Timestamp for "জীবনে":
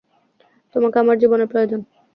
1.17-1.45